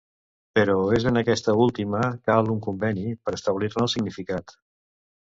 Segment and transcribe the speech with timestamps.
[0.59, 1.99] Però és en aquesta última
[2.29, 4.55] cal un conveni per establir-ne el significat.